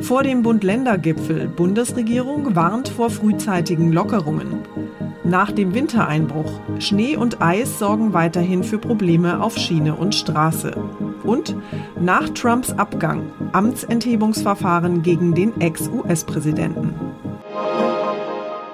Vor 0.00 0.22
dem 0.22 0.42
Bund-Länder-Gipfel 0.42 1.48
Bundesregierung 1.48 2.56
warnt 2.56 2.88
vor 2.88 3.10
frühzeitigen 3.10 3.92
Lockerungen. 3.92 4.58
Nach 5.22 5.52
dem 5.52 5.72
Wintereinbruch 5.72 6.60
Schnee 6.80 7.16
und 7.16 7.40
Eis 7.40 7.78
sorgen 7.78 8.12
weiterhin 8.12 8.64
für 8.64 8.78
Probleme 8.78 9.42
auf 9.42 9.56
Schiene 9.56 9.94
und 9.94 10.14
Straße. 10.14 10.76
Und 11.22 11.56
nach 12.00 12.28
Trumps 12.30 12.72
Abgang 12.72 13.30
Amtsenthebungsverfahren 13.52 15.02
gegen 15.02 15.34
den 15.34 15.60
Ex-US-Präsidenten. 15.60 16.94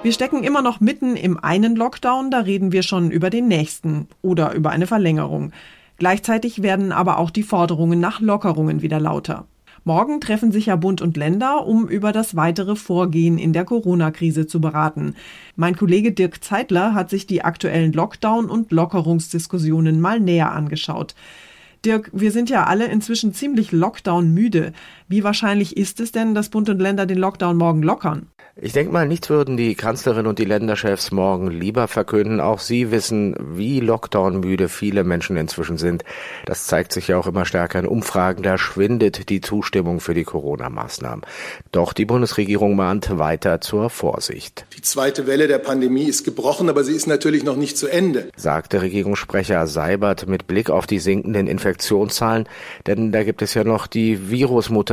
Wir 0.03 0.11
stecken 0.11 0.43
immer 0.43 0.63
noch 0.63 0.79
mitten 0.79 1.15
im 1.15 1.37
einen 1.41 1.75
Lockdown, 1.75 2.31
da 2.31 2.39
reden 2.39 2.71
wir 2.71 2.81
schon 2.81 3.11
über 3.11 3.29
den 3.29 3.47
nächsten 3.47 4.07
oder 4.23 4.53
über 4.53 4.71
eine 4.71 4.87
Verlängerung. 4.87 5.51
Gleichzeitig 5.99 6.63
werden 6.63 6.91
aber 6.91 7.19
auch 7.19 7.29
die 7.29 7.43
Forderungen 7.43 7.99
nach 7.99 8.19
Lockerungen 8.19 8.81
wieder 8.81 8.99
lauter. 8.99 9.45
Morgen 9.83 10.21
treffen 10.21 10.51
sich 10.51 10.67
ja 10.67 10.75
Bund 10.75 11.01
und 11.01 11.17
Länder, 11.17 11.65
um 11.65 11.87
über 11.87 12.11
das 12.11 12.35
weitere 12.35 12.75
Vorgehen 12.75 13.39
in 13.39 13.51
der 13.51 13.65
Corona-Krise 13.65 14.45
zu 14.45 14.61
beraten. 14.61 15.15
Mein 15.55 15.75
Kollege 15.75 16.11
Dirk 16.11 16.43
Zeitler 16.43 16.93
hat 16.93 17.09
sich 17.09 17.25
die 17.25 17.43
aktuellen 17.43 17.91
Lockdown- 17.91 18.47
und 18.47 18.71
Lockerungsdiskussionen 18.71 19.99
mal 19.99 20.19
näher 20.19 20.51
angeschaut. 20.51 21.15
Dirk, 21.83 22.11
wir 22.13 22.31
sind 22.31 22.51
ja 22.51 22.65
alle 22.65 22.85
inzwischen 22.85 23.33
ziemlich 23.33 23.71
Lockdown 23.71 24.31
müde. 24.31 24.71
Wie 25.11 25.25
wahrscheinlich 25.25 25.75
ist 25.75 25.99
es 25.99 26.13
denn, 26.13 26.33
dass 26.35 26.47
Bund 26.47 26.69
und 26.69 26.79
Länder 26.79 27.05
den 27.05 27.17
Lockdown 27.17 27.57
morgen 27.57 27.83
lockern? 27.83 28.27
Ich 28.55 28.73
denke 28.73 28.91
mal, 28.91 29.07
nichts 29.07 29.29
würden 29.29 29.55
die 29.55 29.75
Kanzlerin 29.75 30.27
und 30.27 30.37
die 30.37 30.45
Länderchefs 30.45 31.11
morgen 31.11 31.49
lieber 31.49 31.87
verkünden. 31.87 32.41
Auch 32.41 32.59
sie 32.59 32.91
wissen, 32.91 33.33
wie 33.39 33.79
Lockdown-müde 33.79 34.67
viele 34.67 35.05
Menschen 35.05 35.37
inzwischen 35.37 35.77
sind. 35.77 36.03
Das 36.45 36.67
zeigt 36.67 36.91
sich 36.91 37.07
ja 37.07 37.17
auch 37.17 37.27
immer 37.27 37.45
stärker 37.45 37.79
in 37.79 37.87
Umfragen. 37.87 38.43
Da 38.43 38.57
schwindet 38.57 39.29
die 39.29 39.39
Zustimmung 39.39 40.01
für 40.01 40.13
die 40.13 40.25
Corona-Maßnahmen. 40.25 41.25
Doch 41.71 41.93
die 41.93 42.03
Bundesregierung 42.03 42.75
mahnt 42.75 43.17
weiter 43.17 43.61
zur 43.61 43.89
Vorsicht. 43.89 44.65
Die 44.77 44.81
zweite 44.81 45.27
Welle 45.27 45.47
der 45.47 45.59
Pandemie 45.59 46.03
ist 46.03 46.25
gebrochen, 46.25 46.69
aber 46.69 46.83
sie 46.83 46.93
ist 46.93 47.07
natürlich 47.07 47.43
noch 47.43 47.55
nicht 47.55 47.77
zu 47.77 47.87
Ende, 47.87 48.29
sagte 48.35 48.81
Regierungssprecher 48.81 49.65
Seibert 49.65 50.27
mit 50.27 50.47
Blick 50.47 50.69
auf 50.69 50.87
die 50.87 50.99
sinkenden 50.99 51.47
Infektionszahlen. 51.47 52.49
Denn 52.85 53.13
da 53.13 53.23
gibt 53.23 53.41
es 53.41 53.53
ja 53.53 53.63
noch 53.63 53.87
die 53.87 54.29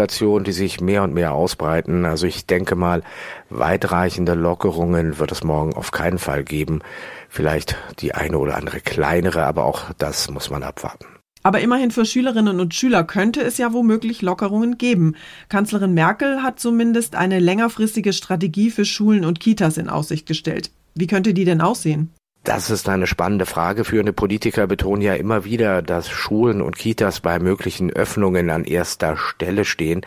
Virusmutationen, 0.08 0.44
die 0.44 0.52
sich 0.52 0.80
mehr 0.80 1.02
und 1.02 1.14
mehr 1.14 1.32
ausbreiten. 1.32 2.04
Also 2.04 2.26
ich 2.26 2.46
denke 2.46 2.74
mal, 2.74 3.02
Weitreichende 3.50 4.34
Lockerungen 4.34 5.18
wird 5.18 5.32
es 5.32 5.44
morgen 5.44 5.74
auf 5.74 5.90
keinen 5.90 6.18
Fall 6.18 6.44
geben. 6.44 6.80
Vielleicht 7.28 7.76
die 8.00 8.14
eine 8.14 8.38
oder 8.38 8.56
andere 8.56 8.80
kleinere, 8.80 9.44
aber 9.44 9.64
auch 9.64 9.84
das 9.98 10.30
muss 10.30 10.50
man 10.50 10.62
abwarten. 10.62 11.06
Aber 11.42 11.60
immerhin 11.60 11.90
für 11.90 12.04
Schülerinnen 12.04 12.60
und 12.60 12.74
Schüler 12.74 13.04
könnte 13.04 13.40
es 13.40 13.58
ja 13.58 13.72
womöglich 13.72 14.22
Lockerungen 14.22 14.76
geben. 14.76 15.14
Kanzlerin 15.48 15.94
Merkel 15.94 16.42
hat 16.42 16.58
zumindest 16.58 17.14
eine 17.14 17.38
längerfristige 17.38 18.12
Strategie 18.12 18.70
für 18.70 18.84
Schulen 18.84 19.24
und 19.24 19.40
Kitas 19.40 19.78
in 19.78 19.88
Aussicht 19.88 20.26
gestellt. 20.26 20.70
Wie 20.94 21.06
könnte 21.06 21.32
die 21.32 21.44
denn 21.44 21.60
aussehen? 21.60 22.10
Das 22.44 22.70
ist 22.70 22.88
eine 22.88 23.06
spannende 23.06 23.44
Frage. 23.44 23.84
Führende 23.84 24.14
Politiker 24.14 24.66
betonen 24.66 25.02
ja 25.02 25.12
immer 25.14 25.44
wieder, 25.44 25.82
dass 25.82 26.08
Schulen 26.08 26.62
und 26.62 26.78
Kitas 26.78 27.20
bei 27.20 27.38
möglichen 27.38 27.92
Öffnungen 27.92 28.48
an 28.48 28.64
erster 28.64 29.18
Stelle 29.18 29.66
stehen. 29.66 30.00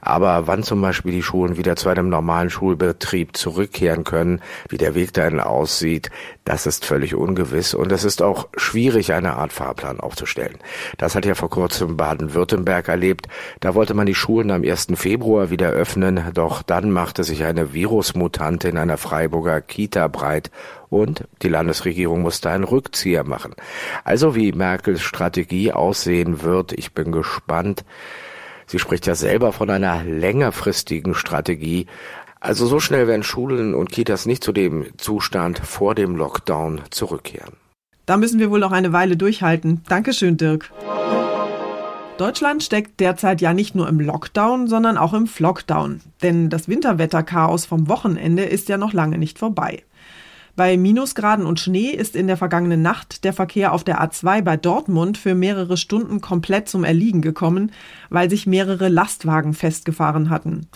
Aber 0.00 0.46
wann 0.46 0.62
zum 0.62 0.80
Beispiel 0.80 1.12
die 1.12 1.22
Schulen 1.22 1.58
wieder 1.58 1.76
zu 1.76 1.90
einem 1.90 2.08
normalen 2.08 2.48
Schulbetrieb 2.48 3.36
zurückkehren 3.36 4.04
können, 4.04 4.40
wie 4.70 4.78
der 4.78 4.94
Weg 4.94 5.12
dahin 5.12 5.38
aussieht, 5.38 6.10
das 6.44 6.66
ist 6.66 6.86
völlig 6.86 7.14
ungewiss. 7.14 7.74
Und 7.74 7.92
es 7.92 8.04
ist 8.04 8.22
auch 8.22 8.48
schwierig, 8.56 9.12
eine 9.12 9.36
Art 9.36 9.52
Fahrplan 9.52 10.00
aufzustellen. 10.00 10.58
Das 10.96 11.14
hat 11.14 11.26
ja 11.26 11.34
vor 11.34 11.50
kurzem 11.50 11.98
Baden-Württemberg 11.98 12.88
erlebt. 12.88 13.28
Da 13.60 13.74
wollte 13.74 13.92
man 13.92 14.06
die 14.06 14.14
Schulen 14.14 14.50
am 14.50 14.62
1. 14.62 14.88
Februar 14.94 15.50
wieder 15.50 15.68
öffnen. 15.68 16.30
Doch 16.32 16.62
dann 16.62 16.90
machte 16.90 17.22
sich 17.22 17.44
eine 17.44 17.74
Virusmutante 17.74 18.68
in 18.68 18.78
einer 18.78 18.96
Freiburger 18.96 19.60
Kita 19.60 20.08
breit 20.08 20.50
und 20.92 21.24
die 21.40 21.48
Landesregierung 21.48 22.20
musste 22.20 22.50
einen 22.50 22.64
Rückzieher 22.64 23.24
machen. 23.24 23.54
Also 24.04 24.34
wie 24.34 24.52
Merkels 24.52 25.00
Strategie 25.00 25.72
aussehen 25.72 26.42
wird, 26.42 26.72
ich 26.72 26.92
bin 26.92 27.12
gespannt. 27.12 27.84
Sie 28.66 28.78
spricht 28.78 29.06
ja 29.06 29.14
selber 29.14 29.52
von 29.52 29.70
einer 29.70 30.04
längerfristigen 30.04 31.14
Strategie. 31.14 31.86
Also 32.40 32.66
so 32.66 32.78
schnell 32.78 33.06
werden 33.06 33.22
Schulen 33.22 33.74
und 33.74 33.90
Kitas 33.90 34.26
nicht 34.26 34.44
zu 34.44 34.52
dem 34.52 34.86
Zustand 34.98 35.58
vor 35.58 35.94
dem 35.94 36.14
Lockdown 36.14 36.82
zurückkehren. 36.90 37.54
Da 38.04 38.18
müssen 38.18 38.38
wir 38.38 38.50
wohl 38.50 38.60
noch 38.60 38.72
eine 38.72 38.92
Weile 38.92 39.16
durchhalten. 39.16 39.80
Dankeschön, 39.88 40.36
Dirk. 40.36 40.70
Deutschland 42.18 42.62
steckt 42.62 43.00
derzeit 43.00 43.40
ja 43.40 43.54
nicht 43.54 43.74
nur 43.74 43.88
im 43.88 43.98
Lockdown, 43.98 44.68
sondern 44.68 44.98
auch 44.98 45.14
im 45.14 45.26
Flockdown. 45.26 46.02
Denn 46.22 46.50
das 46.50 46.68
Winterwetterchaos 46.68 47.64
vom 47.64 47.88
Wochenende 47.88 48.44
ist 48.44 48.68
ja 48.68 48.76
noch 48.76 48.92
lange 48.92 49.16
nicht 49.16 49.38
vorbei. 49.38 49.82
Bei 50.54 50.76
Minusgraden 50.76 51.46
und 51.46 51.60
Schnee 51.60 51.90
ist 51.90 52.14
in 52.14 52.26
der 52.26 52.36
vergangenen 52.36 52.82
Nacht 52.82 53.24
der 53.24 53.32
Verkehr 53.32 53.72
auf 53.72 53.84
der 53.84 54.02
A2 54.02 54.42
bei 54.42 54.58
Dortmund 54.58 55.16
für 55.16 55.34
mehrere 55.34 55.78
Stunden 55.78 56.20
komplett 56.20 56.68
zum 56.68 56.84
Erliegen 56.84 57.22
gekommen, 57.22 57.72
weil 58.10 58.28
sich 58.28 58.46
mehrere 58.46 58.88
Lastwagen 58.88 59.54
festgefahren 59.54 60.28
hatten. 60.28 60.66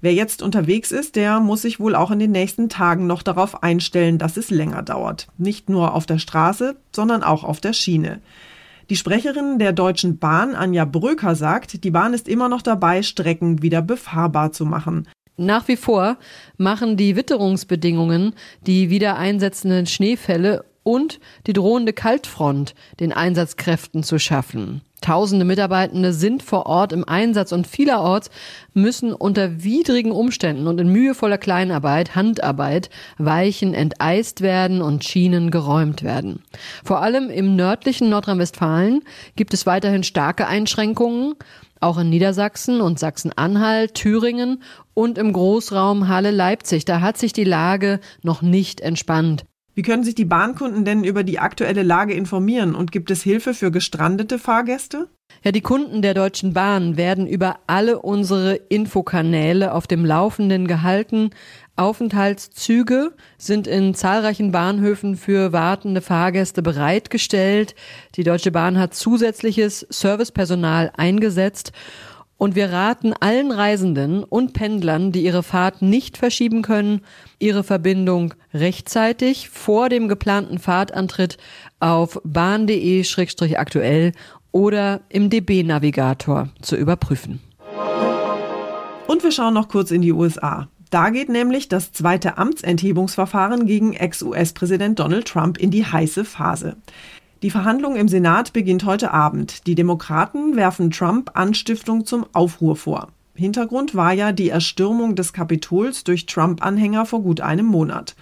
Wer 0.00 0.14
jetzt 0.14 0.42
unterwegs 0.42 0.90
ist, 0.90 1.14
der 1.14 1.38
muss 1.38 1.62
sich 1.62 1.78
wohl 1.78 1.94
auch 1.94 2.10
in 2.10 2.18
den 2.18 2.32
nächsten 2.32 2.68
Tagen 2.68 3.06
noch 3.06 3.22
darauf 3.22 3.62
einstellen, 3.62 4.18
dass 4.18 4.36
es 4.36 4.50
länger 4.50 4.82
dauert. 4.82 5.28
Nicht 5.38 5.68
nur 5.68 5.94
auf 5.94 6.06
der 6.06 6.18
Straße, 6.18 6.74
sondern 6.90 7.22
auch 7.22 7.44
auf 7.44 7.60
der 7.60 7.74
Schiene. 7.74 8.20
Die 8.88 8.96
Sprecherin 8.96 9.60
der 9.60 9.72
Deutschen 9.72 10.18
Bahn, 10.18 10.56
Anja 10.56 10.84
Bröker, 10.84 11.36
sagt, 11.36 11.84
die 11.84 11.90
Bahn 11.92 12.14
ist 12.14 12.26
immer 12.26 12.48
noch 12.48 12.62
dabei, 12.62 13.04
Strecken 13.04 13.62
wieder 13.62 13.82
befahrbar 13.82 14.50
zu 14.50 14.66
machen. 14.66 15.06
Nach 15.40 15.68
wie 15.68 15.76
vor 15.76 16.18
machen 16.58 16.98
die 16.98 17.16
Witterungsbedingungen, 17.16 18.34
die 18.66 18.90
wieder 18.90 19.16
einsetzenden 19.16 19.86
Schneefälle 19.86 20.66
und 20.82 21.18
die 21.46 21.54
drohende 21.54 21.94
Kaltfront 21.94 22.74
den 23.00 23.14
Einsatzkräften 23.14 24.02
zu 24.02 24.18
schaffen. 24.18 24.82
Tausende 25.00 25.44
Mitarbeitende 25.44 26.12
sind 26.12 26.42
vor 26.42 26.66
Ort 26.66 26.92
im 26.92 27.08
Einsatz 27.08 27.52
und 27.52 27.66
vielerorts 27.66 28.30
müssen 28.74 29.12
unter 29.12 29.64
widrigen 29.64 30.12
Umständen 30.12 30.66
und 30.66 30.80
in 30.80 30.92
mühevoller 30.92 31.38
Kleinarbeit, 31.38 32.14
Handarbeit, 32.14 32.90
Weichen 33.18 33.74
enteist 33.74 34.40
werden 34.40 34.82
und 34.82 35.04
Schienen 35.04 35.50
geräumt 35.50 36.02
werden. 36.02 36.42
Vor 36.84 37.00
allem 37.00 37.30
im 37.30 37.56
nördlichen 37.56 38.10
Nordrhein-Westfalen 38.10 39.02
gibt 39.36 39.54
es 39.54 39.66
weiterhin 39.66 40.02
starke 40.02 40.46
Einschränkungen 40.46 41.34
auch 41.80 41.98
in 41.98 42.10
Niedersachsen 42.10 42.80
und 42.80 42.98
Sachsen-Anhalt, 42.98 43.94
Thüringen 43.94 44.62
und 44.94 45.16
im 45.16 45.32
Großraum 45.32 46.08
Halle-Leipzig. 46.08 46.84
Da 46.84 47.00
hat 47.00 47.16
sich 47.16 47.32
die 47.32 47.44
Lage 47.44 48.00
noch 48.22 48.42
nicht 48.42 48.80
entspannt. 48.82 49.44
Wie 49.74 49.82
können 49.82 50.04
sich 50.04 50.14
die 50.14 50.24
Bahnkunden 50.24 50.84
denn 50.84 51.04
über 51.04 51.22
die 51.22 51.38
aktuelle 51.38 51.82
Lage 51.82 52.12
informieren 52.14 52.74
und 52.74 52.92
gibt 52.92 53.10
es 53.10 53.22
Hilfe 53.22 53.54
für 53.54 53.70
gestrandete 53.70 54.38
Fahrgäste? 54.38 55.08
Ja, 55.42 55.52
die 55.52 55.60
Kunden 55.60 56.02
der 56.02 56.12
Deutschen 56.12 56.52
Bahn 56.52 56.96
werden 56.96 57.26
über 57.26 57.60
alle 57.66 58.00
unsere 58.00 58.56
Infokanäle 58.56 59.72
auf 59.72 59.86
dem 59.86 60.04
Laufenden 60.04 60.66
gehalten. 60.66 61.30
Aufenthaltszüge 61.76 63.12
sind 63.38 63.66
in 63.66 63.94
zahlreichen 63.94 64.52
Bahnhöfen 64.52 65.16
für 65.16 65.52
wartende 65.52 66.02
Fahrgäste 66.02 66.62
bereitgestellt. 66.62 67.74
Die 68.16 68.24
Deutsche 68.24 68.50
Bahn 68.50 68.78
hat 68.78 68.94
zusätzliches 68.94 69.86
Servicepersonal 69.88 70.92
eingesetzt. 70.96 71.72
Und 72.40 72.56
wir 72.56 72.72
raten 72.72 73.12
allen 73.20 73.52
Reisenden 73.52 74.24
und 74.24 74.54
Pendlern, 74.54 75.12
die 75.12 75.22
ihre 75.22 75.42
Fahrt 75.42 75.82
nicht 75.82 76.16
verschieben 76.16 76.62
können, 76.62 77.02
ihre 77.38 77.62
Verbindung 77.62 78.32
rechtzeitig 78.54 79.50
vor 79.50 79.90
dem 79.90 80.08
geplanten 80.08 80.58
Fahrtantritt 80.58 81.36
auf 81.80 82.18
bahn.de-aktuell 82.24 84.12
oder 84.52 85.02
im 85.10 85.28
DB-Navigator 85.28 86.48
zu 86.62 86.76
überprüfen. 86.76 87.40
Und 89.06 89.22
wir 89.22 89.32
schauen 89.32 89.52
noch 89.52 89.68
kurz 89.68 89.90
in 89.90 90.00
die 90.00 90.12
USA. 90.12 90.66
Da 90.88 91.10
geht 91.10 91.28
nämlich 91.28 91.68
das 91.68 91.92
zweite 91.92 92.38
Amtsenthebungsverfahren 92.38 93.66
gegen 93.66 93.92
Ex-US-Präsident 93.92 94.98
Donald 94.98 95.28
Trump 95.28 95.58
in 95.58 95.70
die 95.70 95.84
heiße 95.84 96.24
Phase. 96.24 96.76
Die 97.42 97.50
Verhandlung 97.50 97.96
im 97.96 98.06
Senat 98.06 98.52
beginnt 98.52 98.84
heute 98.84 99.12
Abend. 99.12 99.66
Die 99.66 99.74
Demokraten 99.74 100.56
werfen 100.56 100.90
Trump 100.90 101.30
Anstiftung 101.32 102.04
zum 102.04 102.26
Aufruhr 102.34 102.76
vor. 102.76 103.08
Hintergrund 103.34 103.94
war 103.94 104.12
ja 104.12 104.32
die 104.32 104.50
Erstürmung 104.50 105.16
des 105.16 105.32
Kapitols 105.32 106.04
durch 106.04 106.26
Trump-Anhänger 106.26 107.06
vor 107.06 107.22
gut 107.22 107.40
einem 107.40 107.64
Monat. 107.64 108.14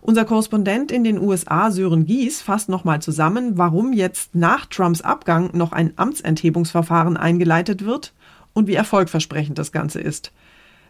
Unser 0.00 0.24
Korrespondent 0.24 0.92
in 0.92 1.02
den 1.02 1.18
USA, 1.18 1.72
Sören 1.72 2.06
Gies, 2.06 2.40
fasst 2.40 2.68
nochmal 2.68 3.02
zusammen, 3.02 3.58
warum 3.58 3.92
jetzt 3.92 4.36
nach 4.36 4.66
Trumps 4.66 5.00
Abgang 5.00 5.50
noch 5.52 5.72
ein 5.72 5.94
Amtsenthebungsverfahren 5.96 7.16
eingeleitet 7.16 7.84
wird 7.84 8.14
und 8.52 8.68
wie 8.68 8.74
erfolgversprechend 8.74 9.58
das 9.58 9.72
Ganze 9.72 9.98
ist. 10.00 10.30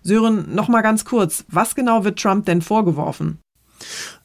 Sören, 0.02 0.54
nochmal 0.54 0.82
ganz 0.82 1.06
kurz, 1.06 1.46
was 1.48 1.74
genau 1.74 2.04
wird 2.04 2.18
Trump 2.18 2.44
denn 2.44 2.60
vorgeworfen? 2.60 3.38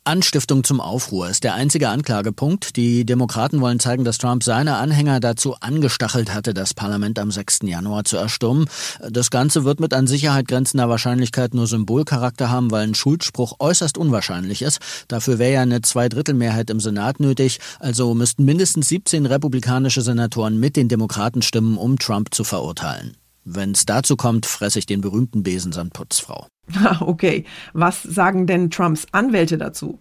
Anstiftung 0.03 0.63
zum 0.63 0.81
Aufruhr 0.81 1.29
ist 1.29 1.43
der 1.43 1.53
einzige 1.53 1.89
Anklagepunkt. 1.89 2.75
Die 2.75 3.05
Demokraten 3.05 3.61
wollen 3.61 3.79
zeigen, 3.79 4.03
dass 4.03 4.17
Trump 4.17 4.43
seine 4.43 4.77
Anhänger 4.77 5.19
dazu 5.19 5.55
angestachelt 5.59 6.33
hatte, 6.33 6.55
das 6.55 6.73
Parlament 6.73 7.19
am 7.19 7.29
6. 7.29 7.59
Januar 7.65 8.03
zu 8.03 8.17
erstürmen. 8.17 8.65
Das 9.07 9.29
Ganze 9.29 9.63
wird 9.63 9.79
mit 9.79 9.93
an 9.93 10.07
Sicherheit 10.07 10.47
grenzender 10.47 10.89
Wahrscheinlichkeit 10.89 11.53
nur 11.53 11.67
Symbolcharakter 11.67 12.49
haben, 12.49 12.71
weil 12.71 12.87
ein 12.87 12.95
Schuldspruch 12.95 13.57
äußerst 13.59 13.95
unwahrscheinlich 13.95 14.63
ist. 14.63 14.79
Dafür 15.07 15.37
wäre 15.37 15.53
ja 15.53 15.61
eine 15.61 15.81
Zweidrittelmehrheit 15.81 16.71
im 16.71 16.79
Senat 16.79 17.19
nötig. 17.19 17.59
Also 17.79 18.15
müssten 18.15 18.43
mindestens 18.43 18.89
17 18.89 19.27
republikanische 19.27 20.01
Senatoren 20.01 20.59
mit 20.59 20.77
den 20.77 20.89
Demokraten 20.89 21.43
stimmen, 21.43 21.77
um 21.77 21.99
Trump 21.99 22.33
zu 22.33 22.43
verurteilen. 22.43 23.20
Wenn 23.43 23.71
es 23.71 23.85
dazu 23.85 24.15
kommt, 24.15 24.45
fresse 24.45 24.79
ich 24.79 24.85
den 24.85 25.01
berühmten 25.01 25.43
Besen 25.43 25.71
samt. 25.71 25.91
Okay, 27.01 27.45
was 27.73 28.01
sagen 28.03 28.47
denn 28.47 28.69
Trumps 28.69 29.07
Anwälte 29.11 29.57
dazu? 29.57 29.99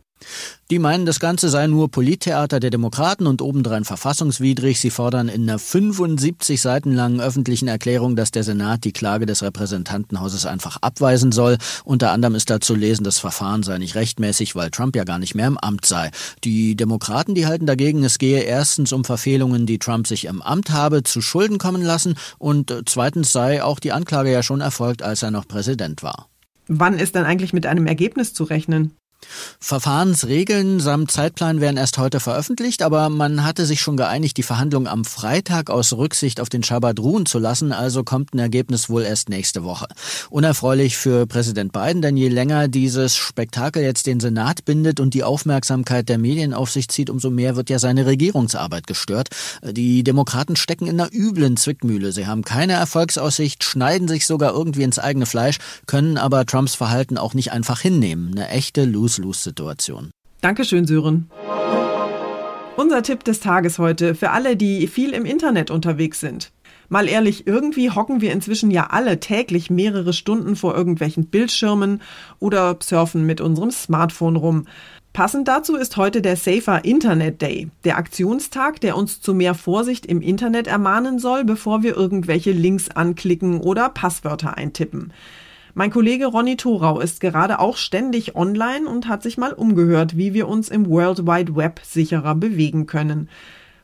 Die 0.70 0.78
meinen, 0.78 1.04
das 1.04 1.18
Ganze 1.18 1.48
sei 1.48 1.66
nur 1.66 1.90
Polittheater 1.90 2.60
der 2.60 2.70
Demokraten 2.70 3.26
und 3.26 3.42
obendrein 3.42 3.84
verfassungswidrig. 3.84 4.78
Sie 4.78 4.90
fordern 4.90 5.28
in 5.28 5.42
einer 5.42 5.58
75 5.58 6.60
Seiten 6.60 6.94
langen 6.94 7.20
öffentlichen 7.20 7.66
Erklärung, 7.66 8.14
dass 8.14 8.30
der 8.30 8.44
Senat 8.44 8.84
die 8.84 8.92
Klage 8.92 9.26
des 9.26 9.42
Repräsentantenhauses 9.42 10.46
einfach 10.46 10.76
abweisen 10.80 11.32
soll. 11.32 11.58
Unter 11.84 12.12
anderem 12.12 12.36
ist 12.36 12.50
da 12.50 12.60
zu 12.60 12.76
lesen, 12.76 13.02
das 13.02 13.18
Verfahren 13.18 13.64
sei 13.64 13.78
nicht 13.78 13.96
rechtmäßig, 13.96 14.54
weil 14.54 14.70
Trump 14.70 14.94
ja 14.94 15.02
gar 15.02 15.18
nicht 15.18 15.34
mehr 15.34 15.48
im 15.48 15.58
Amt 15.58 15.86
sei. 15.86 16.10
Die 16.44 16.76
Demokraten, 16.76 17.34
die 17.34 17.46
halten 17.46 17.66
dagegen, 17.66 18.04
es 18.04 18.18
gehe 18.18 18.42
erstens 18.42 18.92
um 18.92 19.04
Verfehlungen, 19.04 19.66
die 19.66 19.80
Trump 19.80 20.06
sich 20.06 20.26
im 20.26 20.40
Amt 20.40 20.70
habe 20.70 21.02
zu 21.02 21.20
Schulden 21.20 21.58
kommen 21.58 21.82
lassen 21.82 22.14
und 22.38 22.72
zweitens 22.86 23.32
sei 23.32 23.64
auch 23.64 23.80
die 23.80 23.90
Anklage 23.90 24.30
ja 24.30 24.44
schon 24.44 24.60
erfolgt, 24.60 25.02
als 25.02 25.24
er 25.24 25.32
noch 25.32 25.48
Präsident 25.48 26.04
war. 26.04 26.28
Wann 26.68 27.00
ist 27.00 27.16
dann 27.16 27.24
eigentlich 27.24 27.52
mit 27.52 27.66
einem 27.66 27.88
Ergebnis 27.88 28.32
zu 28.32 28.44
rechnen? 28.44 28.94
Verfahrensregeln 29.58 30.80
samt 30.80 31.10
Zeitplan 31.10 31.60
werden 31.60 31.76
erst 31.76 31.98
heute 31.98 32.20
veröffentlicht, 32.20 32.82
aber 32.82 33.08
man 33.08 33.44
hatte 33.44 33.66
sich 33.66 33.80
schon 33.80 33.96
geeinigt, 33.96 34.36
die 34.36 34.42
Verhandlungen 34.42 34.86
am 34.86 35.04
Freitag 35.04 35.70
aus 35.70 35.92
Rücksicht 35.92 36.40
auf 36.40 36.48
den 36.48 36.62
Schabbat 36.62 36.98
ruhen 36.98 37.26
zu 37.26 37.38
lassen, 37.38 37.72
also 37.72 38.02
kommt 38.02 38.34
ein 38.34 38.38
Ergebnis 38.38 38.88
wohl 38.88 39.02
erst 39.02 39.28
nächste 39.28 39.62
Woche. 39.62 39.86
Unerfreulich 40.30 40.96
für 40.96 41.26
Präsident 41.26 41.72
Biden, 41.72 42.02
denn 42.02 42.16
je 42.16 42.28
länger 42.28 42.68
dieses 42.68 43.16
Spektakel 43.16 43.82
jetzt 43.82 44.06
den 44.06 44.20
Senat 44.20 44.64
bindet 44.64 44.98
und 44.98 45.14
die 45.14 45.24
Aufmerksamkeit 45.24 46.08
der 46.08 46.18
Medien 46.18 46.54
auf 46.54 46.70
sich 46.70 46.88
zieht, 46.88 47.10
umso 47.10 47.30
mehr 47.30 47.56
wird 47.56 47.70
ja 47.70 47.78
seine 47.78 48.06
Regierungsarbeit 48.06 48.86
gestört. 48.86 49.28
Die 49.62 50.02
Demokraten 50.02 50.56
stecken 50.56 50.86
in 50.86 51.00
einer 51.00 51.12
üblen 51.12 51.56
Zwickmühle. 51.56 52.12
Sie 52.12 52.26
haben 52.26 52.42
keine 52.42 52.72
Erfolgsaussicht, 52.72 53.62
schneiden 53.62 54.08
sich 54.08 54.26
sogar 54.26 54.52
irgendwie 54.52 54.82
ins 54.82 54.98
eigene 54.98 55.26
Fleisch, 55.26 55.58
können 55.86 56.16
aber 56.16 56.46
Trumps 56.46 56.74
Verhalten 56.74 57.18
auch 57.18 57.34
nicht 57.34 57.52
einfach 57.52 57.80
hinnehmen. 57.80 58.32
Eine 58.32 58.48
echte 58.48 58.84
Lose 58.84 59.09
Lose-Lose-Situation. 59.18 60.10
Dankeschön, 60.40 60.86
Sören. 60.86 61.28
Unser 62.76 63.02
Tipp 63.02 63.24
des 63.24 63.40
Tages 63.40 63.78
heute 63.78 64.14
für 64.14 64.30
alle, 64.30 64.56
die 64.56 64.86
viel 64.86 65.12
im 65.12 65.24
Internet 65.24 65.70
unterwegs 65.70 66.20
sind. 66.20 66.52
Mal 66.88 67.08
ehrlich, 67.08 67.46
irgendwie 67.46 67.90
hocken 67.90 68.20
wir 68.20 68.32
inzwischen 68.32 68.70
ja 68.70 68.88
alle 68.90 69.20
täglich 69.20 69.70
mehrere 69.70 70.12
Stunden 70.12 70.56
vor 70.56 70.74
irgendwelchen 70.74 71.26
Bildschirmen 71.26 72.00
oder 72.38 72.78
surfen 72.82 73.26
mit 73.26 73.40
unserem 73.40 73.70
Smartphone 73.70 74.36
rum. 74.36 74.66
Passend 75.12 75.48
dazu 75.48 75.76
ist 75.76 75.96
heute 75.96 76.22
der 76.22 76.36
Safer 76.36 76.84
Internet 76.84 77.42
Day, 77.42 77.68
der 77.84 77.96
Aktionstag, 77.98 78.80
der 78.80 78.96
uns 78.96 79.20
zu 79.20 79.34
mehr 79.34 79.54
Vorsicht 79.54 80.06
im 80.06 80.22
Internet 80.22 80.66
ermahnen 80.68 81.18
soll, 81.18 81.44
bevor 81.44 81.82
wir 81.82 81.96
irgendwelche 81.96 82.52
Links 82.52 82.88
anklicken 82.88 83.60
oder 83.60 83.88
Passwörter 83.88 84.56
eintippen. 84.56 85.12
Mein 85.80 85.90
Kollege 85.90 86.26
Ronny 86.26 86.58
Thorau 86.58 87.00
ist 87.00 87.22
gerade 87.22 87.58
auch 87.58 87.78
ständig 87.78 88.36
online 88.36 88.86
und 88.86 89.08
hat 89.08 89.22
sich 89.22 89.38
mal 89.38 89.54
umgehört, 89.54 90.14
wie 90.14 90.34
wir 90.34 90.46
uns 90.46 90.68
im 90.68 90.86
World 90.90 91.20
Wide 91.20 91.56
Web 91.56 91.80
sicherer 91.82 92.34
bewegen 92.34 92.84
können. 92.84 93.30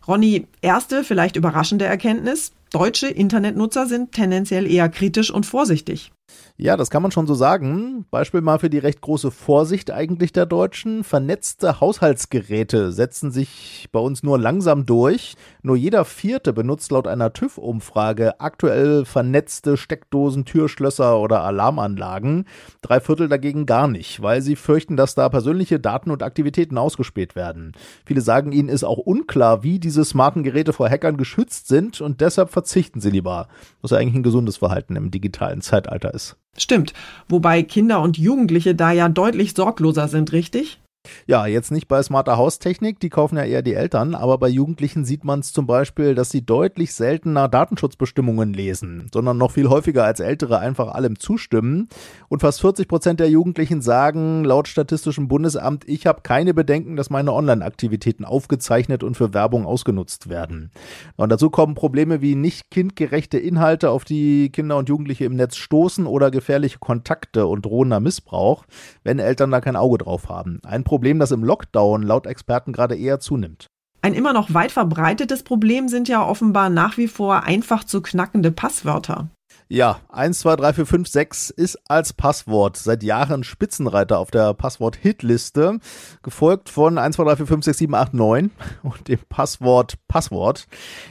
Ronny, 0.07 0.47
erste, 0.61 1.05
vielleicht 1.05 1.37
überraschende 1.37 1.87
Erkenntnis. 1.87 2.53
Deutsche 2.73 3.09
Internetnutzer 3.09 3.87
sind 3.87 4.13
tendenziell 4.13 4.71
eher 4.71 4.89
kritisch 4.89 5.31
und 5.31 5.47
vorsichtig. 5.47 6.13
Ja, 6.59 6.79
das 6.79 6.89
kann 6.89 7.03
man 7.03 7.11
schon 7.11 7.27
so 7.27 7.35
sagen. 7.35 8.07
Beispiel 8.11 8.41
mal 8.41 8.59
für 8.59 8.71
die 8.71 8.79
recht 8.79 9.03
große 9.03 9.31
Vorsicht 9.31 9.91
eigentlich 9.91 10.33
der 10.33 10.47
Deutschen. 10.47 11.05
Vernetzte 11.05 11.81
Haushaltsgeräte 11.81 12.93
setzen 12.93 13.31
sich 13.31 13.89
bei 13.93 14.01
uns 14.01 14.23
nur 14.23 14.39
langsam 14.39 14.87
durch. 14.87 15.37
Nur 15.63 15.77
jeder 15.77 16.07
vierte 16.07 16.55
benutzt 16.55 16.91
laut 16.93 17.07
einer 17.07 17.35
TÜV-Umfrage 17.35 18.41
aktuell 18.41 19.05
vernetzte 19.05 19.77
Steckdosen, 19.77 20.47
Türschlösser 20.47 21.21
oder 21.21 21.43
Alarmanlagen. 21.43 22.47
Drei 22.81 23.01
Viertel 23.01 23.29
dagegen 23.29 23.67
gar 23.67 23.87
nicht, 23.87 24.23
weil 24.23 24.41
sie 24.41 24.57
fürchten, 24.57 24.97
dass 24.97 25.15
da 25.15 25.29
persönliche 25.29 25.79
Daten 25.79 26.11
und 26.11 26.23
Aktivitäten 26.23 26.79
ausgespäht 26.79 27.37
werden. 27.37 27.73
Viele 28.07 28.23
sagen, 28.23 28.53
ihnen 28.53 28.71
ist 28.71 28.85
auch 28.85 28.99
unklar, 28.99 29.63
wie 29.63 29.79
diese 29.79 30.07
smarten 30.07 30.43
Geräte 30.43 30.73
vor 30.73 30.89
Hackern 30.89 31.19
geschützt 31.19 31.69
sind 31.69 32.01
und 32.01 32.23
deshalb 32.23 32.49
verzichten 32.57 33.03
sie 33.03 33.11
lieber. 33.11 33.49
Was 33.83 33.91
ja 33.91 33.99
eigentlich 33.99 34.15
ein 34.15 34.23
gesundes 34.23 34.57
Verhalten 34.57 34.97
im 34.97 35.11
digitalen 35.11 35.61
Zeitalter 35.61 36.15
ist. 36.15 36.37
Stimmt, 36.57 36.95
wobei 37.29 37.63
Kinder 37.63 38.01
und 38.01 38.17
Jugendliche 38.17 38.75
da 38.75 38.93
ja 38.93 39.11
deutlich 39.11 39.53
sorgloser 39.55 40.09
sind, 40.09 40.33
richtig? 40.33 40.81
Ja, 41.27 41.47
jetzt 41.47 41.71
nicht 41.71 41.89
bei 41.89 42.03
smarter 42.03 42.37
Haustechnik, 42.37 43.01
die 43.01 43.11
kaufen 43.11 43.37
ja 43.37 43.45
eher 43.45 43.63
die 43.63 43.75
Eltern, 43.75 44.15
aber 44.15 44.39
bei 44.39 44.49
Jugendlichen 44.49 45.05
sieht 45.05 45.25
man 45.25 45.41
es 45.41 45.53
zum 45.53 45.67
Beispiel, 45.67 46.15
dass 46.15 46.31
sie 46.31 46.45
deutlich 46.45 46.95
seltener 46.95 47.49
Datenschutzbestimmungen 47.49 48.53
lesen, 48.53 49.09
sondern 49.13 49.39
noch 49.39 49.53
viel 49.53 49.69
häufiger 49.69 50.05
als 50.05 50.21
Ältere 50.21 50.59
einfach 50.59 50.89
allem 50.89 51.19
zustimmen. 51.19 51.89
Und 52.29 52.41
fast 52.41 52.61
40 52.61 52.89
Prozent 52.89 53.21
der 53.21 53.31
Jugendlichen 53.31 53.83
sagen 53.83 54.45
laut 54.45 54.69
Statistischem 54.69 55.29
Bundesamt, 55.29 55.89
ich 55.89 56.07
habe 56.07 56.23
keine 56.23 56.55
Bedenken, 56.55 56.97
dass 56.97 57.11
meine 57.11 57.33
Online-Aktivitäten 57.33 58.25
aufgezeichnet 58.25 59.03
und 59.03 59.17
für 59.17 59.35
Werbung 59.35 59.67
ausgenutzt 59.67 60.29
werden. 60.29 60.71
Und 61.17 61.31
dazu 61.31 61.51
kommen 61.51 61.75
Probleme 61.75 62.21
wie 62.21 62.35
nicht 62.35 62.71
kindgerechte 62.71 63.39
Inhalte, 63.39 63.91
auf 63.91 64.05
die 64.05 64.51
Kinder 64.51 64.77
und 64.77 64.89
Jugendliche 64.89 65.25
im 65.25 65.37
Netz 65.37 65.57
stoßen 65.57 66.07
oder 66.07 66.31
gefährliche 66.31 66.79
Kontakte 66.79 67.47
und 67.47 67.65
drohender 67.65 68.01
Missbrauch, 68.01 68.65
wenn 69.05 69.19
Eltern 69.19 69.51
da 69.51 69.61
kein 69.61 69.77
Auge 69.77 69.99
drauf 69.99 70.29
haben. 70.29 70.61
Ein 70.65 70.85
Problem, 70.85 70.96
das 71.19 71.31
im 71.31 71.45
Lockdown 71.45 72.03
laut 72.03 72.27
Experten 72.27 72.73
gerade 72.73 72.97
eher 72.97 73.21
zunimmt. 73.21 73.67
Ein 74.03 74.15
immer 74.15 74.33
noch 74.33 74.55
weit 74.55 74.73
verbreitetes 74.73 75.43
Problem 75.43 75.89
sind 75.89 76.09
ja 76.09 76.25
offenbar 76.25 76.71
nach 76.71 76.97
wie 76.97 77.09
vor 77.09 77.43
einfach 77.43 77.83
zu 77.83 78.01
knackende 78.03 78.53
Passwörter. 78.53 79.29
Ja, 79.69 79.99
1, 80.11 80.39
2, 80.39 80.55
3, 80.55 80.73
4, 80.75 80.87
5, 80.87 81.09
6 81.09 81.51
ist 81.51 81.77
als 81.91 82.13
Passwort 82.13 82.77
seit 82.77 83.03
Jahren 83.03 83.43
Spitzenreiter 83.43 84.21
auf 84.21 84.31
der 84.31 84.55
Passwort-Hitliste, 84.55 85.81
gefolgt 86.23 86.69
von 86.69 86.99
1, 86.99 87.17
2, 87.17 87.25
3, 87.25 87.37
4, 87.37 87.47
5, 87.49 87.65
6, 87.65 87.79
7, 87.79 87.95
8, 87.97 88.15
9 88.15 88.51
und 88.85 89.09
dem 89.09 89.19
Passwort 89.29 89.95
Passwort. 90.07 90.69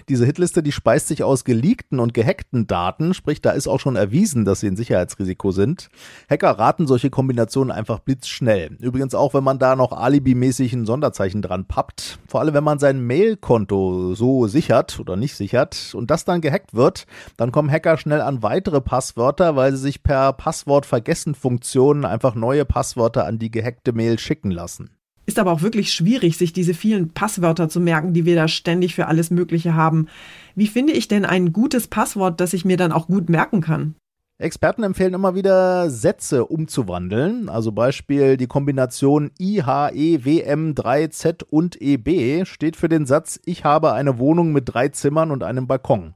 Diese 0.07 0.25
Hitliste, 0.25 0.63
die 0.63 0.71
speist 0.71 1.09
sich 1.09 1.21
aus 1.21 1.43
geleakten 1.43 1.99
und 1.99 2.13
gehackten 2.13 2.65
Daten, 2.65 3.13
sprich, 3.13 3.41
da 3.41 3.51
ist 3.51 3.67
auch 3.67 3.81
schon 3.81 3.97
erwiesen, 3.97 4.45
dass 4.45 4.61
sie 4.61 4.67
ein 4.67 4.77
Sicherheitsrisiko 4.77 5.51
sind. 5.51 5.89
Hacker 6.29 6.51
raten 6.51 6.87
solche 6.87 7.09
Kombinationen 7.09 7.71
einfach 7.71 7.99
blitzschnell. 7.99 8.77
Übrigens 8.79 9.15
auch, 9.15 9.33
wenn 9.33 9.43
man 9.43 9.59
da 9.59 9.75
noch 9.75 9.91
alibimäßig 9.91 10.71
ein 10.71 10.85
Sonderzeichen 10.85 11.41
dran 11.41 11.65
pappt. 11.65 12.19
Vor 12.29 12.39
allem, 12.39 12.53
wenn 12.53 12.63
man 12.63 12.79
sein 12.79 13.01
Mail-Konto 13.05 14.13
so 14.15 14.47
sichert 14.47 14.97
oder 14.97 15.17
nicht 15.17 15.35
sichert 15.35 15.93
und 15.93 16.09
das 16.09 16.23
dann 16.23 16.39
gehackt 16.39 16.73
wird, 16.73 17.05
dann 17.35 17.51
kommen 17.51 17.69
Hacker 17.69 17.97
schnell 17.97 18.21
an 18.21 18.43
weitere 18.45 18.79
Passwörter, 18.79 19.55
weil 19.55 19.71
sie 19.71 19.79
sich 19.79 20.03
per 20.03 20.31
Passwort-Vergessen-Funktion 20.33 22.05
einfach 22.05 22.35
neue 22.35 22.63
Passwörter 22.63 23.25
an 23.25 23.39
die 23.39 23.49
gehackte 23.49 23.91
Mail 23.91 24.19
schicken 24.19 24.51
lassen. 24.51 24.91
Ist 25.25 25.39
aber 25.39 25.51
auch 25.51 25.63
wirklich 25.63 25.91
schwierig, 25.91 26.37
sich 26.37 26.53
diese 26.53 26.75
vielen 26.75 27.09
Passwörter 27.09 27.69
zu 27.69 27.79
merken, 27.79 28.13
die 28.13 28.25
wir 28.25 28.35
da 28.35 28.47
ständig 28.47 28.93
für 28.93 29.07
alles 29.07 29.31
Mögliche 29.31 29.73
haben. 29.73 30.09
Wie 30.53 30.67
finde 30.67 30.93
ich 30.93 31.07
denn 31.07 31.25
ein 31.25 31.53
gutes 31.53 31.87
Passwort, 31.87 32.39
das 32.39 32.53
ich 32.53 32.65
mir 32.65 32.77
dann 32.77 32.91
auch 32.91 33.07
gut 33.07 33.29
merken 33.29 33.61
kann? 33.61 33.95
Experten 34.37 34.83
empfehlen 34.83 35.13
immer 35.13 35.33
wieder, 35.33 35.89
Sätze 35.89 36.45
umzuwandeln. 36.45 37.47
Also 37.47 37.71
Beispiel 37.71 38.35
die 38.37 38.47
Kombination 38.47 39.31
IHEWM3Z 39.39 41.45
und 41.49 41.81
EB 41.81 42.45
steht 42.45 42.75
für 42.75 42.89
den 42.89 43.05
Satz, 43.05 43.39
ich 43.45 43.63
habe 43.63 43.93
eine 43.93 44.19
Wohnung 44.19 44.51
mit 44.51 44.65
drei 44.67 44.89
Zimmern 44.89 45.31
und 45.31 45.41
einem 45.41 45.67
Balkon. 45.67 46.15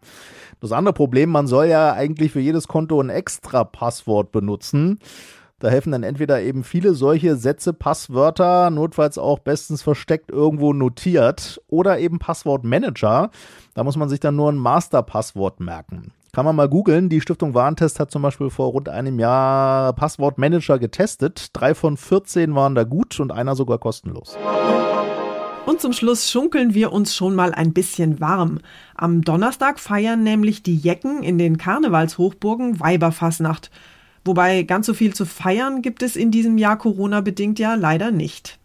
Das 0.62 0.72
andere 0.72 0.94
Problem, 0.94 1.30
man 1.30 1.48
soll 1.48 1.68
ja 1.68 1.94
eigentlich 1.94 2.32
für 2.32 2.40
jedes 2.40 2.68
Konto 2.68 3.00
ein 3.00 3.10
extra 3.10 3.64
Passwort 3.64 4.32
benutzen. 4.32 5.00
Da 5.60 5.70
helfen 5.70 5.92
dann 5.92 6.04
entweder 6.04 6.42
eben 6.42 6.64
viele 6.64 6.94
solche 6.94 7.36
Sätze, 7.36 7.74
Passwörter, 7.74 8.70
notfalls 8.70 9.18
auch 9.18 9.40
bestens 9.40 9.82
versteckt 9.82 10.32
irgendwo 10.32 10.72
notiert, 10.72 11.62
oder 11.68 12.00
eben 12.00 12.18
Passwortmanager. 12.18 13.30
Da 13.74 13.84
muss 13.84 13.98
man 13.98 14.08
sich 14.08 14.22
dann 14.22 14.38
nur 14.38 14.50
ein 14.50 14.58
Masterpasswort 14.58 15.60
merken. 15.60 16.14
Kann 16.32 16.46
man 16.46 16.56
mal 16.56 16.70
googeln. 16.70 17.10
Die 17.10 17.22
Stiftung 17.22 17.54
Warentest 17.54 18.00
hat 18.00 18.12
zum 18.12 18.22
Beispiel 18.22 18.50
vor 18.50 18.68
rund 18.72 18.88
einem 18.88 19.20
Jahr 19.20 19.94
Passwortmanager 19.94 20.80
getestet. 20.80 21.48
Drei 21.54 21.74
von 21.74 21.98
14 21.98 22.56
waren 22.56 22.76
da 22.76 22.84
gut 22.84 23.20
und 23.20 23.32
einer 23.32 23.56
sogar 23.56 23.80
kostenlos. 23.80 24.38
Und 25.70 25.82
zum 25.82 25.94
Schluss 25.94 26.32
schunkeln 26.32 26.74
wir 26.74 26.92
uns 26.92 27.16
schon 27.16 27.36
mal 27.36 27.54
ein 27.54 27.74
bisschen 27.74 28.20
warm. 28.20 28.58
Am 28.96 29.22
Donnerstag 29.22 29.80
feiern 29.80 30.24
nämlich 30.24 30.64
die 30.64 30.76
Jecken 30.76 31.22
in 31.22 31.38
den 31.38 31.60
Karnevalshochburgen 31.60 32.80
Weiberfassnacht. 32.80 33.70
Wobei 34.26 34.64
ganz 34.64 34.88
so 34.88 34.96
viel 34.96 35.14
zu 35.14 35.28
feiern 35.28 35.84
gibt 35.84 36.02
es 36.02 36.16
in 36.16 36.32
diesem 36.32 36.58
Jahr 36.58 36.80
Corona-bedingt 36.80 37.60
ja 37.60 37.76
leider 37.76 38.10
nicht. 38.10 38.58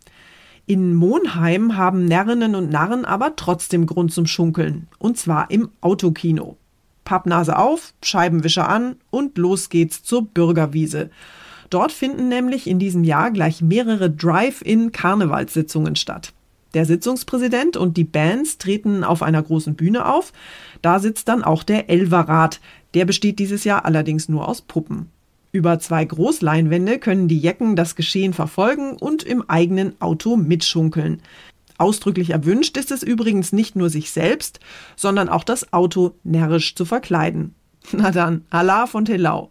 In 0.65 0.95
Monheim 0.95 1.77
haben 1.77 2.07
Närrinnen 2.07 2.55
und 2.55 2.71
Narren 2.71 3.05
aber 3.05 3.37
trotzdem 3.37 3.85
Grund 3.85 4.11
zum 4.11 4.27
Schunkeln. 4.27 4.89
Und 4.99 5.19
zwar 5.19 5.51
im 5.51 5.69
Autokino. 5.83 6.57
Pappnase 7.05 7.59
auf, 7.59 7.93
Scheibenwischer 8.03 8.67
an 8.67 8.97
und 9.11 9.37
los 9.37 9.69
geht's 9.69 10.03
zur 10.05 10.25
Bürgerwiese. 10.25 11.11
Dort 11.69 11.93
finden 11.93 12.31
nämlich 12.31 12.67
in 12.67 12.79
diesem 12.79 13.05
Jahr 13.05 13.31
gleich 13.31 13.61
mehrere 13.61 14.09
Drive-in-Karnevalssitzungen 14.09 15.97
statt. 15.97 16.33
Der 16.75 16.85
Sitzungspräsident 16.85 17.77
und 17.77 17.97
die 17.97 18.05
Bands 18.05 18.59
treten 18.59 19.05
auf 19.05 19.23
einer 19.23 19.43
großen 19.43 19.77
Bühne 19.77 20.07
auf. 20.07 20.33
Da 20.83 20.99
sitzt 20.99 21.29
dann 21.29 21.45
auch 21.45 21.63
der 21.63 21.89
Elverrat. 21.89 22.61
Der 22.95 23.05
besteht 23.05 23.39
dieses 23.39 23.65
Jahr 23.65 23.85
allerdings 23.85 24.29
nur 24.29 24.49
aus 24.49 24.61
Puppen. 24.61 25.09
Über 25.53 25.79
zwei 25.79 26.05
Großleinwände 26.05 26.99
können 26.99 27.29
die 27.29 27.39
Jecken 27.39 27.77
das 27.77 27.95
Geschehen 27.95 28.33
verfolgen 28.33 28.97
und 28.97 29.23
im 29.23 29.49
eigenen 29.49 30.01
Auto 30.01 30.37
mitschunkeln. 30.37 31.23
Ausdrücklich 31.79 32.31
erwünscht 32.31 32.77
ist 32.77 32.91
es 32.91 33.05
übrigens 33.05 33.53
nicht 33.53 33.77
nur 33.77 33.89
sich 33.89 34.11
selbst, 34.11 34.59
sondern 34.97 35.29
auch 35.29 35.45
das 35.45 35.73
Auto 35.73 36.17
närrisch 36.25 36.75
zu 36.75 36.85
verkleiden. 36.85 37.55
Na 37.93 38.11
dann, 38.11 38.45
Allah 38.51 38.87
von 38.87 39.05
Telau. 39.05 39.51